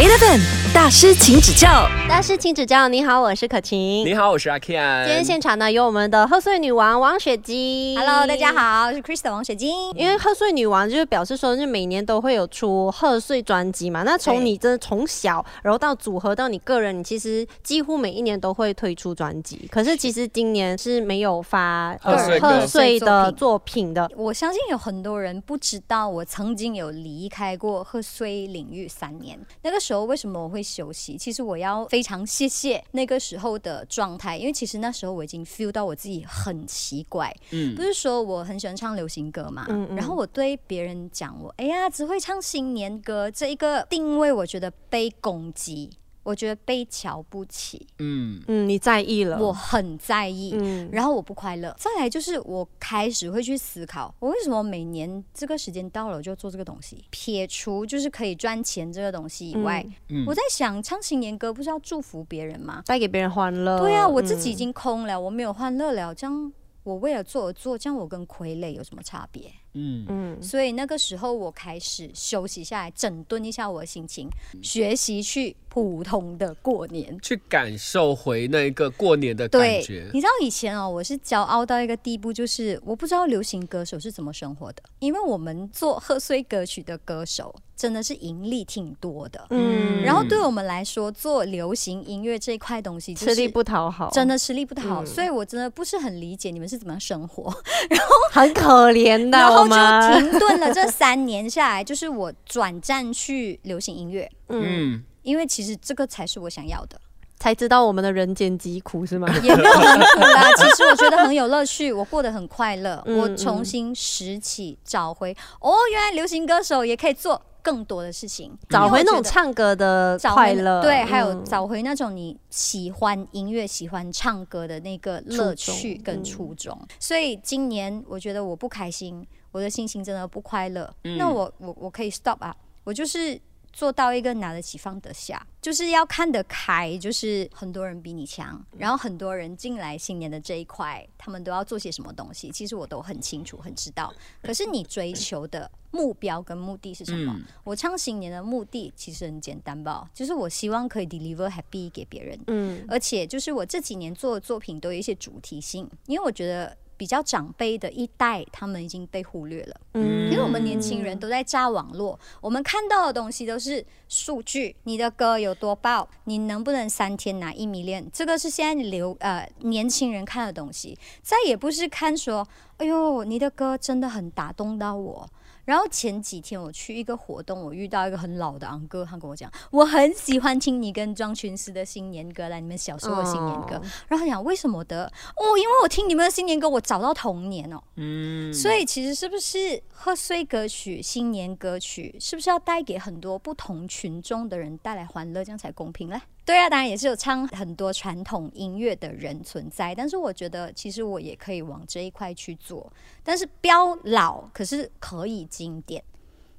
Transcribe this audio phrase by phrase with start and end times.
[0.00, 0.59] 8 of them.
[0.72, 1.88] 大师，请指教。
[2.08, 2.86] 大师请指教。
[2.86, 4.06] 你好，我是可晴。
[4.06, 5.04] 你好，我是阿 Ken。
[5.04, 7.98] 今天现场呢有我们的贺岁女王王雪晶。
[7.98, 9.90] Hello，大家好，我是 Krista 王雪晶。
[9.96, 14.04] 因为贺岁女王就是表示说，就每年都会有出贺岁专辑嘛。
[14.04, 19.68] 那从你真的从小，然后到组合到你个人，你其实几乎每一年都会推出专辑。
[19.72, 22.16] 可是其实今年是没有发贺
[22.64, 24.08] 岁的作作品的。
[24.16, 29.36] 我相信有很多人不知道，我曾经有离开过贺岁领域三年。
[29.62, 31.16] 那个时候为什么我会休息？
[31.16, 37.34] 其实我要非常谢谢那个时候的状态，因为其实那时候我已经 feel 到我自己很奇怪。
[37.50, 45.90] 嗯不是说我很喜欢唱流行歌嘛，嗯嗯然后我对别人讲我，哎呀，只会唱新年歌这一个定位，我觉得被攻击，
[46.22, 49.38] 我觉得被瞧不起，嗯，嗯，你在意了。
[49.38, 50.54] 我很在意。
[50.54, 51.74] 嗯，然后我不快乐。
[51.78, 57.04] 再来就是我开始会去思考，我为什么每年这个时间到了我就做这个东西？
[57.10, 62.82] 撇除就是可以赚钱这个东西以外，嗯我在想唱新年歌不是要祝福别人吗？
[62.84, 63.78] 带给别人欢乐。
[63.78, 69.50] 对啊，我自己已嗯经空了，我没有欢乐了，这样我为了做而做，这样我跟傀儡有什么差别？
[69.74, 74.28] 嗯嗯所以那个时候我开始休息下来，整顿一下我的心情，
[74.62, 77.16] 学习去普通的过年。
[77.20, 80.08] 去感受回那个过年的感觉，。
[80.12, 89.46] 你知道以前哦，我是骄傲到一个地步，就是我不知道流行歌手是怎么生活的，因为我们做贺岁歌曲的歌手真的是盈利挺多的。
[89.50, 97.44] 嗯，然后对我们来说，做流行音乐这一块东西、就是，吃力不讨好，真的吃力不讨好，嗯所以我真的不是很理解你们是怎么样生活。
[97.88, 99.38] 然后很可怜的。
[99.68, 107.00] 就停顿了这三年下来，就是我转战去流行音乐，嗯，嗯，因为其实这个才是我想要的。
[107.38, 109.26] 才知道我们的人间疾苦是吗？
[109.42, 110.52] 也没有很苦啦。
[110.58, 113.02] 其实我觉得很有乐趣，我过得很快乐。
[113.06, 126.78] 嗯我重新拾起，找回哦，原来流行歌手也可以做更多的事情，找回那种唱歌的快乐，对，还有嗯找回那种你喜欢音乐、喜欢唱歌的那个乐趣初衷跟嗯初衷。
[126.98, 130.92] 所以今年我觉得我不开心，我的心情真的不快乐。
[131.04, 133.40] 嗯那我我我可以 stop 啊，我就是。
[133.72, 144.12] 做到一个拿得起放得下，就是要看得开，就是很多人比你强，然后很多人进来新年的这一块，他们都要做些什么东西，其实我都很清楚、很知道。
[144.42, 147.32] 可是你追求的目标跟目的是什么？
[147.32, 160.30] 嗯我唱新年的目的其实很简单吧，就是我希望可以 deliver happy 给别人，嗯而且就是我这几年做的作品都有一些主题性，因为我觉得比较长辈的一代他们已经被忽略了，嗯。
[160.30, 172.46] 因为我们年轻人都在炸网络，我们看到的东西都是数据，你的歌有多爆，你能不能三天拿一米链，这个是现在流呃年轻人看的东西，再也不是看说，
[172.76, 175.26] 哎呦你的歌真的很打动到我。
[175.64, 183.76] 然后前几天我去一个活动，我遇到一个很老的昂哥，他跟我讲，我很喜欢听你跟庄群师的新年歌来，你们小时候的新年歌。
[183.76, 185.04] 哦然后他讲为什么的？
[185.36, 187.80] 哦，因为我听你们的新年歌，我找到童年哦。
[187.96, 196.20] 嗯，所以其实是不是贺岁歌曲、新年歌曲，是不是要带给很多不同群众的人带来欢乐，这样才公平嘞？
[196.44, 206.02] 对啊，当然也是有唱很多传统音乐的人存在，但是我觉得其实我也可以往这一块去做，但是标老可是可以经典。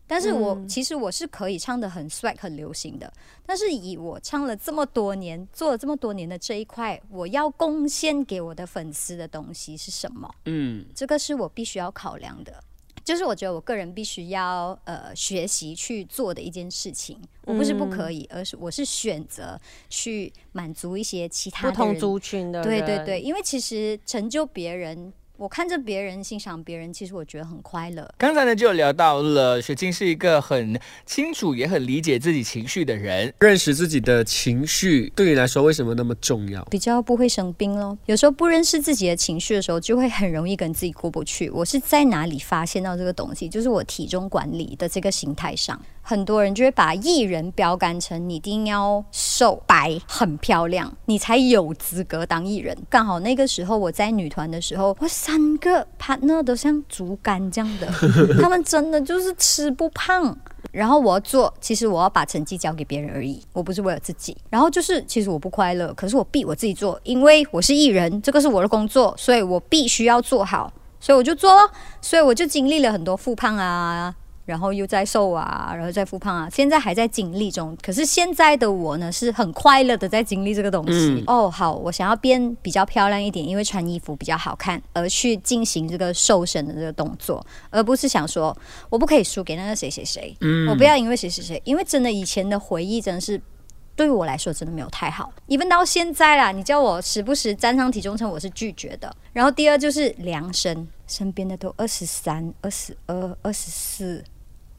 [0.05, 0.67] 但是我、嗯。
[0.67, 3.11] 其实我是可以唱的很 swag 很流行的，
[3.45, 10.29] 但是以我唱了这么多年，做了这么多年的这一块，我要贡献给我的粉丝的东西是什么？
[10.45, 10.85] 嗯。
[10.93, 12.63] 这个是我必须要考量的。
[13.03, 19.59] 就是我觉得我个人必须要呃学习去做的一件事情，我不是不可以，而是我是选择
[19.89, 28.07] 去满足一些其他不同族群的对对对，，因为其实成就别人，我看着别人欣赏别人，其实我觉得很快乐。
[28.15, 33.33] 刚才呢就聊到了，雪晶是一个很清楚也很理解自己情绪的人。
[33.39, 36.63] 认识自己的情绪对你来说为什么那么重要？
[36.65, 37.97] 比较不会生病咯。
[38.05, 41.49] 有时候不认识自己的情绪的时候，就会很容易跟自己过不去。
[41.49, 43.49] 我是在哪里发现到这个东西？
[43.49, 52.77] 就是我体重管理的这个形态上，很多人就会把艺人标杆成你一定要瘦、白、很漂亮，你才有资格当艺人。
[52.91, 57.87] 刚好那个时候我在女团的时候，我三个 partner 都像竹竿这样的，
[58.41, 60.37] 他们真的就是吃不胖。
[60.73, 64.35] 然后我要做，其实我要把成绩交给别人而已，我不是为了自己。
[64.49, 71.71] 然后就是，其实我不快乐，可是我逼我自己做，因为我是艺人，这个是我的工作，所以我必须要做好，所以我就做了。
[72.01, 74.13] 所以我就经历了很多复胖啊，
[74.51, 77.73] 然后又在瘦啊，然后再复胖啊，现在还在经历中。
[77.81, 80.91] 可是现在的我呢，是很快乐的在经历这个东西。
[80.93, 88.55] 嗯哦，好，我想要变比较漂亮一点，因为穿衣服比较好看，而去进行这个瘦身的这个动作，而不是想说
[88.89, 93.41] 我不可以输给那个谁谁谁，嗯我不要因为谁谁谁，因为真的以前的回忆真的是。
[93.93, 99.13] 对我来说真的没有太好，even 到现在啦，你叫我时不时站上体重秤，我是拒绝的。
[99.33, 104.23] 然后第二就是量身，身边的都二十三、二十二、二十四，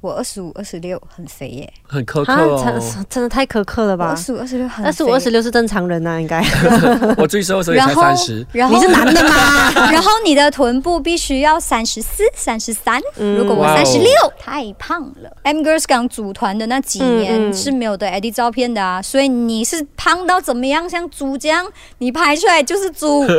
[0.02, 1.72] 我二十五、二十六，很肥耶。
[1.86, 2.80] 很苛刻啊，哦。
[2.80, 4.16] 真真的太苛刻了吧二？
[4.16, 6.44] 十五、二十六很肥，二十五、二十六是正常人呐、应该。
[7.16, 9.70] 我最瘦的时候也才然后三十，然后你是男的吗？
[9.92, 13.00] 然后你的臀部必须要三十四、三十三。
[13.16, 15.30] 如果我三十六，太胖了。
[15.44, 21.64] M Girls 刚组团的那几年是没有的 edit 照片的啊，所以你是胖到怎么样，像猪这样，
[21.98, 23.24] 你拍出来就是猪。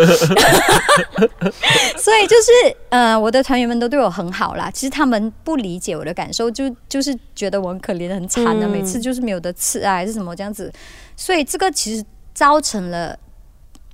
[1.98, 4.72] 所以就是呃，我的团员们都对我很好啦。
[4.74, 10.72] 其实他们不理解我的感受，就就是觉得我很可怜、很惨的、嗯每次就是没有得吃啊，还是什么这样子。
[11.18, 13.18] 所以这个其实造成了。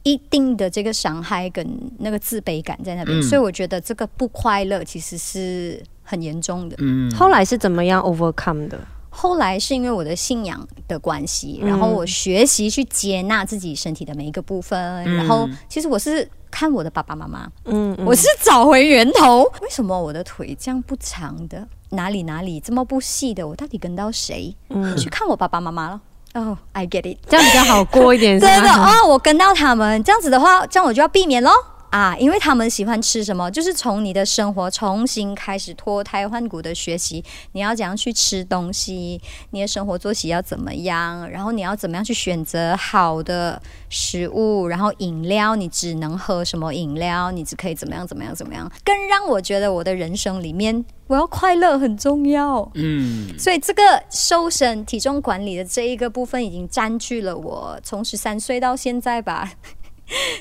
[0.04, 1.68] 一定的这个伤害跟
[2.00, 6.76] 那个自卑感在那边，嗯所以我觉得这个不快乐其实是很严重的。
[6.80, 8.80] 嗯，后来是怎么样 overcome 的？
[9.10, 19.44] 后来是因为我的信仰的关系，嗯然后我学习去接纳自己身体的每一个部分，然后其实我是看我的爸爸妈妈，嗯，嗯我是找回源头。
[19.62, 21.68] 为什么我的腿这样不长的？
[21.90, 23.48] 哪里哪里这么不细的？
[23.48, 24.56] 我到底跟到谁？
[24.98, 26.02] 去看我爸爸妈妈了。
[26.36, 27.18] 哦、i get it。
[27.28, 28.70] 这样比较好过一点， 是真的？
[28.70, 31.52] 哦，我跟到他们这样子的话，这样我就要避免喽。
[31.90, 39.20] 啊，因为他们喜欢吃什么，就是从你的生活重新开始脱胎换骨的学习，你要怎样去吃东西，
[39.52, 52.70] 你的生活作息要怎么样，然后你要怎么样去选择好的食物，然后饮料你只能喝什么饮料，你只可以怎么样怎么样怎么样，更让我觉得我的人生里面我要快乐很重要。
[52.76, 53.82] 嗯，所以这个
[54.12, 59.52] 瘦身体重管理的这一个部分，已经占据了我从十三岁到现在吧，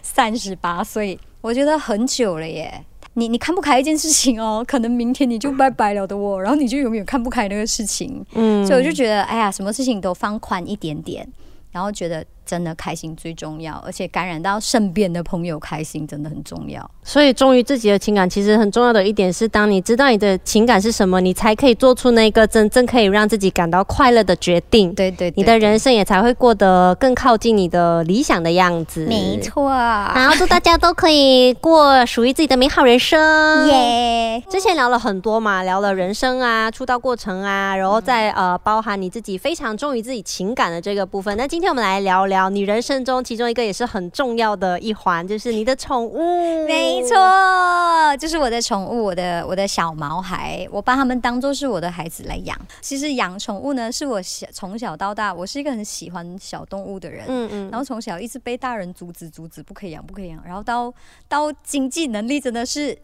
[0.02, 2.84] 三十八岁，我觉得很久了耶。
[3.14, 11.26] 你你看不开一件事情哦，可能明天你就拜拜了的哦，然后你就永远看不开那个事情，嗯所以我就觉得，哎呀，什么事情都放宽一点点，
[11.72, 16.90] 然后觉得真的开心最重要，而且感染到身边的朋友开心真的很重要。
[17.02, 24.94] 所以忠于自己的情感，其实很重要的一点是，当你知道你的情感是什么，你才可以做出那个真正可以让自己感到快乐的决定。
[24.94, 29.04] 对对你的人生也才会过得更靠近你的理想的样子。
[29.06, 29.38] 没。
[29.40, 33.66] 错，然后祝大家都可以过属于自己的美好人生。
[33.68, 34.42] 耶！
[34.50, 41.34] 之前聊了很多嘛，聊了人生啊、出道过程啊，然后再呃包含你自己非常忠于自己情感的这个部分。
[41.38, 46.18] 那今天我们来聊聊你人生中其中一个也是很重要的一环，就是你的宠物。
[46.68, 47.16] 没错，
[48.18, 52.54] 就是我的宠物，我的我的小毛孩，我把它们当做是我的孩子来养。
[52.82, 57.24] 其实养宠物呢，是我小从小到大，我是一个很喜欢小动物的人。
[57.28, 60.42] 嗯嗯，然后从小一直被大人阻止，阻止不可以养，不可以养。
[60.44, 60.92] 然后到
[61.28, 62.96] 到经济能力真的是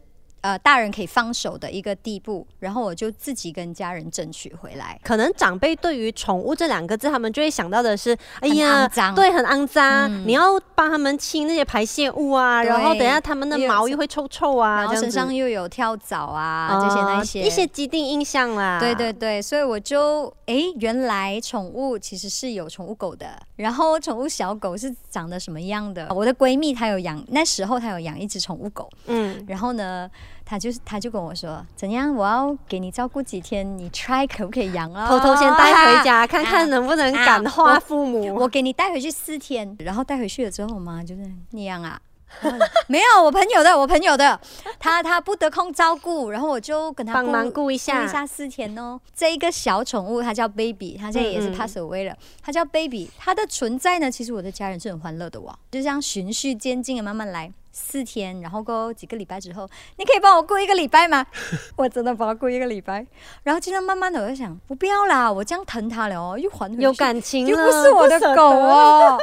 [0.45, 5.01] 呃大人可以放手的一个地步，然后我就自己跟家人争取回来。
[5.03, 9.15] 可能长辈对于“宠物”这两个字，他们就会想到的是，哎呀，脏。
[9.15, 10.25] 对，很肮脏，嗯。
[10.27, 17.41] 你要帮他们清那些排泄物啊，然后等一下他们的毛又会臭臭啊，然后身上又有跳蚤啊，这些啊那些。
[17.41, 18.79] 一些既定印象啦。
[18.79, 26.13] 对对对，所以我就哎，原来宠物其实是有宠物狗的，然后宠物小狗是长得什么样的？
[26.15, 30.11] 我的闺蜜她有养，那时候她有养一只宠物狗，嗯，然后呢，
[30.45, 35.07] 她就是她就跟我说，怎样，我要给你照顾几天，你 try 可不可以养啊？
[35.09, 38.35] 偷偷先带回家， 看看能不能感化父母。
[38.35, 42.01] 我给你带回去四天，然后带回去了之后，我妈就是那样啊。
[42.89, 44.39] 没有，我朋友的，我朋友的，
[44.79, 49.01] 他他不得空照顾，然后我就跟他帮忙顾一顾下一下四天哦。
[49.15, 52.17] 这一个小宠物，它叫 Baby，它现在也是 pass away 了。
[52.43, 57.53] 它叫 Baby，它的存在呢，其实我的家人是很欢乐的哇，就这样循序渐进的慢慢来。
[57.77, 61.27] 四天，然后过后几个礼拜之后，你可以帮我过一个礼拜吗？
[61.75, 63.05] 我真的帮他过一个礼拜，
[63.43, 68.45] 然后就这样慢慢的，我就想，我不要啦，我这样疼它了哦，又还回去，有感情又，不是我的狗。
[68.49, 69.19] 哦，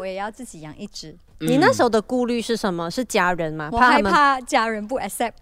[0.00, 1.14] 我也要自己养一只。
[1.40, 2.90] 你那时候的顾虑是什么？
[2.90, 3.68] 是家人吗？
[3.70, 5.32] 我害，怕家人不 accept，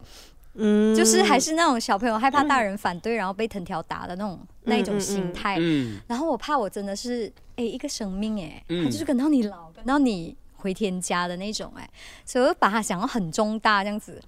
[0.54, 5.56] 嗯就是还是那种小朋友害怕大人反对，然后被藤条打的那种那一种心态。
[5.60, 11.88] 嗯，然后我怕我真的是哎、一个生命哎、嗯他就是跟到你老，跟到你回天家的那种哎、
[12.24, 14.20] 所以我就把它想要很重大这样子。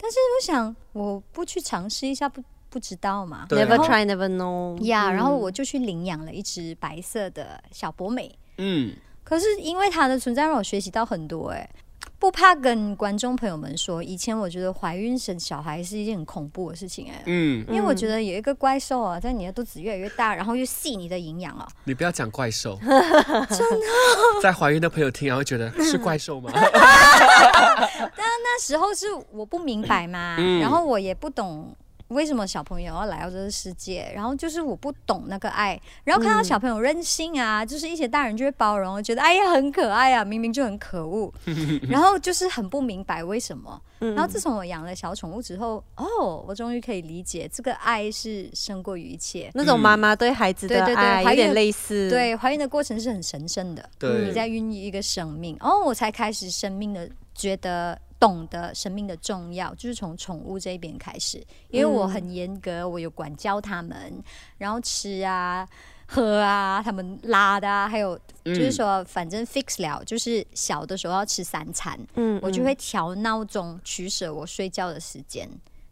[0.00, 3.46] 但是我想我不去尝试一下不不知道嘛。
[3.50, 8.34] never try never know 呀嗯然后我就去领养了一只白色的小博美。
[8.58, 8.94] 嗯，
[9.28, 11.68] 可是因为它的存在让我学习到很多哎、
[12.18, 21.68] 不怕跟观众朋友们说，以前我觉得怀孕生小孩是一件很恐怖的事情哎、嗯，因为我觉得有一个怪兽啊，在你的肚子越来越大，然后又吸你的营养啊。
[21.84, 23.86] 你不要讲怪兽， 真的，
[24.42, 26.50] 在怀孕的朋友听然后觉得是怪兽吗？
[26.56, 31.76] 但那时候是我不明白嘛，嗯然后我也不懂。
[32.08, 34.10] 为什么小朋友要来到这个世界？
[34.14, 41.32] 然后就是我不懂那个爱，然后看到小朋友任性啊，就是一些大人就会包容，觉得哎呀很可爱啊，明明就很可恶，
[41.88, 43.80] 然后就是很不明白为什么。
[44.00, 49.50] 嗯然后自从我养了小宠物之后，哦，我终于可以理解这个爱是胜过于一切。
[49.54, 53.90] 那种妈妈对孩子的对对对爱有点类似，，对，怀孕的过程是很神圣的，
[54.24, 64.22] 你在孕育一个生命，哦，我才开始生命的觉得懂得生命的重要，就是从宠物这一边开始，因为我很严格，我有管教他们，
[64.58, 65.68] 然后吃啊。
[66.10, 75.46] 喝啊，他们拉的啊，还有就是说，反正 fix 了，就是小的时候要吃三餐，嗯我就会调闹钟，取舍我睡觉的时间，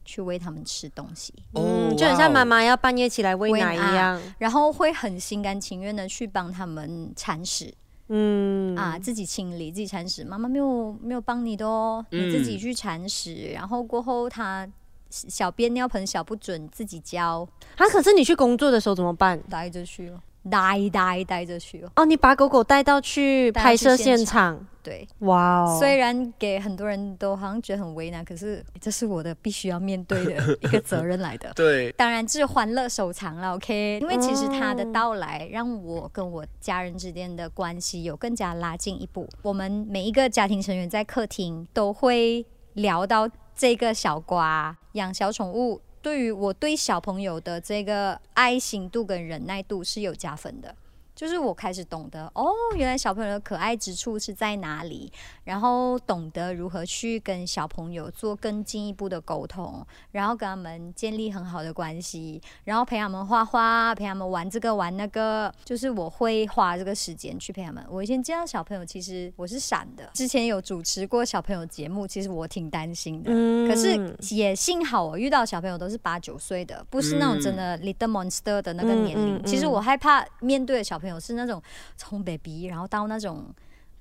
[0.06, 1.35] 去喂他们吃东西。
[1.52, 7.75] 嗯，哦就很像妈妈要半夜起来喂奶一样，然后会很心甘情愿的去帮他们铲屎，
[8.08, 8.76] 嗯。
[8.76, 14.68] 啊，自己清理自己铲屎，妈妈没有没有帮你的哦，你自己去铲屎，然后过后他
[15.08, 19.40] 小便尿盆小不准自己教，啊，可是你去工作的时候怎么办？
[19.48, 25.76] 待着去哦，带带带着去哦，哦，你把狗狗带到去拍摄现现场，对，哇哦！
[25.78, 31.52] 虽然给很多人都好像觉得很为难，可是这是我的必须要面对的 一个责任来的。
[31.54, 33.98] 对，当然是欢乐收藏了，OK。
[34.00, 39.28] 因为其实它的到来让我跟我家人之间的关系有更加拉近一步。
[39.42, 50.72] 我们每一个家庭成员在客厅都会聊到这个小瓜养小宠物，对于我对小朋友的这个爱心度跟忍耐度是有加分的。
[51.16, 55.11] 就是我开始懂得哦，原来小朋友的可爱之处是在哪里，
[55.44, 67.82] 然后懂得如何去跟小朋友做更进一步的沟通，然后跟他们建立很好的关系，然后陪他们画画，陪他们玩这个玩那个，就是我会花这个时间去陪他们。
[67.88, 73.30] 我以前见到小朋友，其实我是闪的，之前有主持过小朋友节目，其实我挺担心的。
[73.32, 79.38] 嗯可是也幸好我遇到小朋友都是八九岁的，不是那种真的 little monster 的那个年龄。
[79.38, 81.62] 嗯其实我害怕面对的小朋友是那种
[81.96, 83.44] 从 baby 然后到那种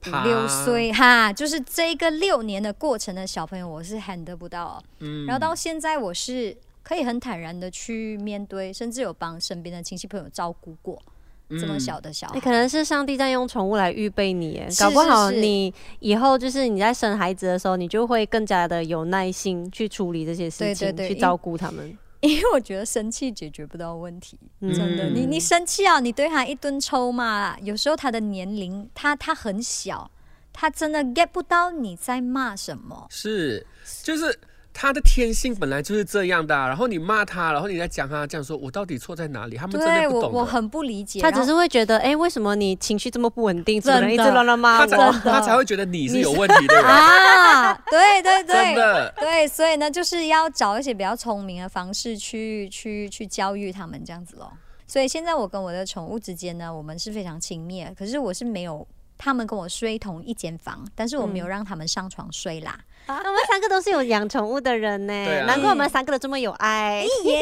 [0.07, 4.83] 五六岁哈，就是这个六年的过程的小朋友，我是 handle 不到。
[5.00, 11.01] 嗯然后到现在，我是可以很坦然的去面对，甚至有帮身边的亲戚朋友照顾过
[11.50, 12.35] 这么小的小孩。
[12.35, 21.97] 欸可能是上帝在用宠物来预备你耶，搞不好你以后就是你在生孩子的时候，你就会更加的有耐心去处理这些事情，去照顾他们。
[22.27, 25.10] 因为我觉得生气解决不到问题，嗯真的。
[25.10, 30.10] 你你生气啊，你对他一顿臭骂，有时候他的年龄，他他很小，
[30.51, 33.08] 他真的 get 不到你在骂什么。
[33.10, 33.65] 是，
[34.03, 34.39] 就是
[34.77, 39.55] 他的天性本来就是这样的啊、然后你骂他，然后你再讲他，这样说我到底错在哪里？
[39.55, 40.27] 他们真的不懂的。
[40.27, 43.79] 我我很不理解，他只是会觉得，哎、为什么你情绪这么不稳定？
[43.79, 45.12] 主真的人一直乱乱骂他才我。
[45.13, 48.75] 他才会觉得你是有问题的人， 啊，对对真对。
[48.75, 49.13] 的。
[49.17, 54.51] 对，所以呢，就是要找一些比较聪明的方式去去去教育他们这样子咯。
[54.86, 58.86] 所以现在我跟我的宠物之间呢，我们是非常亲密的，可是我是没有
[59.17, 62.77] 他们跟我睡同一间房，但是我没有让他们上床睡啦。
[63.07, 67.05] 我们三个都是有养宠物的人呢，对啊难怪我们三个都这么有爱。
[67.25, 67.41] 耶！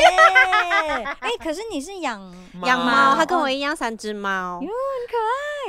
[1.20, 2.20] 哎，可是你是养
[2.64, 4.62] 养猫，猫它跟我一样三只猫。
[4.62, 4.70] 哟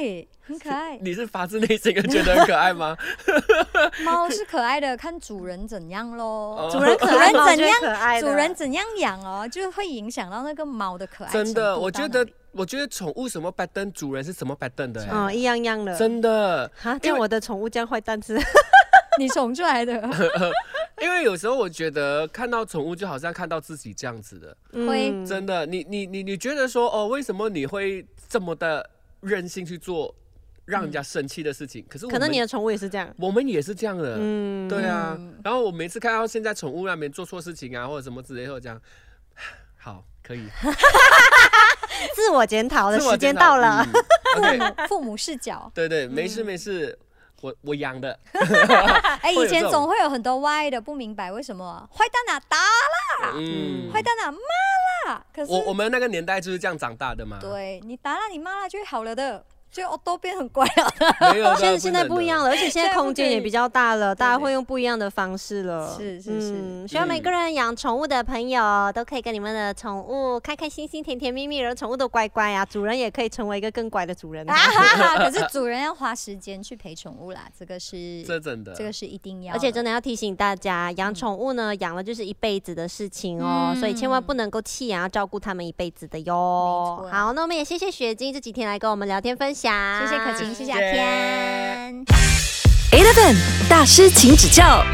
[0.01, 0.97] 爱，很可爱。
[0.99, 2.97] 你是发自内心的觉得很可爱吗？
[4.05, 6.69] 猫是可爱的，看主人怎样咯。
[6.73, 15.97] 主人可主爱，猫就会人怎样可爱的主人怎样养哦，就会影响到那个猫的可爱程度真的，我觉得到哪里，我觉得宠物什么 pattern，主人是什么 pattern 的、欸，嗯，一样样的。
[15.99, 16.71] 真的。
[16.77, 18.39] 哈，这样我的宠物这样坏蛋是？
[19.19, 19.93] 你宠出来的。
[21.03, 24.57] 因为有时候我觉得看到宠物就好像看到自己这样子的，
[24.87, 25.67] 会嗯真的。
[25.67, 28.89] 你你你你觉得说哦，为什么你会这么的
[29.21, 30.15] 任性去做
[30.65, 31.85] 让人家生气的事情？
[31.89, 33.13] 可是可能你的宠物也是这样。
[33.19, 35.39] 我们也是这样的，嗯，对啊嗯。
[35.45, 38.81] 然后我每次看到现在宠物那边做错事情啊，或者什么之类，或者这样，
[39.77, 40.49] 好可以。
[42.15, 43.87] 自我检讨的时间到了。
[44.37, 45.71] 嗯 OK，父母视角。
[45.75, 46.99] 对对，没事没事，
[47.41, 48.19] 我我养的。
[49.23, 57.39] 哎，以前总会有很多歪的，不明白为什么坏蛋啊打啦嗯，坏蛋啊骂啦，可是我我们那个年代就是这样长大的嘛。
[57.41, 59.45] 对你打了你骂了就会好了的。
[59.75, 61.33] 就哦都变很乖了。
[61.33, 62.51] 没有， 现在现在不一样了。
[62.51, 65.93] 而且现在空间也比较大了，大家会用不一样的方式了。
[65.99, 68.63] 是是是嗯希望每个人养宠物的朋友
[68.95, 74.45] 都可以跟你们的宠物开开心心、甜甜蜜蜜，然后宠物都乖乖啊，主人也可以成为一个更乖的主人。
[74.49, 75.17] 啊哈哈！
[75.19, 92.05] 可 是主人要花时间去陪宠物啦，这个是这真的，这个是一定要，而且真的要提醒大家，养宠物呢，养了就是一辈子的事情哦，嗯所以千万不能够弃养，要照顾它们一辈子的哟好，那我们也谢谢雪晶这几天来跟我们聊天分享，谢谢可晴，谢谢阿天。
[92.93, 93.35] Eleven
[93.69, 94.85] 大师，请指教。